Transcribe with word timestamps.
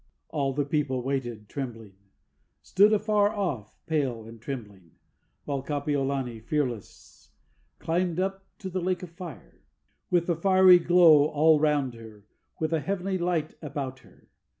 All 0.29 0.51
the 0.51 0.65
people 0.65 1.03
waited 1.03 1.47
trembling, 1.47 1.93
stood 2.63 2.91
afar 2.91 3.29
off 3.35 3.77
pale 3.85 4.25
and 4.25 4.41
trembling, 4.41 4.93
While 5.45 5.61
Kapiolani, 5.61 6.39
fearless, 6.39 7.29
climbed 7.77 8.19
up 8.19 8.43
to 8.57 8.71
the 8.71 8.81
lake 8.81 9.03
of 9.03 9.11
fire, 9.11 9.61
With 10.09 10.25
the 10.25 10.35
fiery 10.35 10.79
glow 10.79 11.25
all 11.25 11.59
round 11.59 11.93
her, 11.93 12.25
with 12.59 12.73
a 12.73 12.79
heavenly 12.79 13.19
light 13.19 13.53
about 13.61 13.99
her. 13.99 14.27